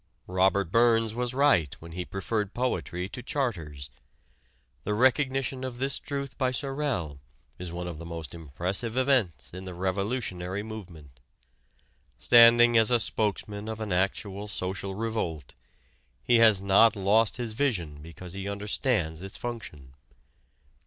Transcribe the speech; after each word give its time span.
Robert 0.25 0.71
Burns 0.71 1.13
was 1.13 1.31
right 1.35 1.75
when 1.79 1.91
he 1.91 2.05
preferred 2.05 2.55
poetry 2.55 3.07
to 3.09 3.21
charters. 3.21 3.91
The 4.83 4.95
recognition 4.95 5.63
of 5.63 5.77
this 5.77 5.99
truth 5.99 6.39
by 6.39 6.49
Sorel 6.49 7.19
is 7.59 7.71
one 7.71 7.87
of 7.87 7.99
the 7.99 8.05
most 8.07 8.33
impressive 8.33 8.97
events 8.97 9.51
in 9.53 9.65
the 9.65 9.75
revolutionary 9.75 10.63
movement. 10.63 11.19
Standing 12.17 12.75
as 12.79 12.89
a 12.89 12.99
spokesman 12.99 13.69
of 13.69 13.79
an 13.79 13.93
actual 13.93 14.47
social 14.47 14.95
revolt, 14.95 15.53
he 16.23 16.37
has 16.37 16.63
not 16.63 16.95
lost 16.95 17.37
his 17.37 17.53
vision 17.53 18.01
because 18.01 18.33
he 18.33 18.49
understands 18.49 19.21
its 19.21 19.37
function. 19.37 19.93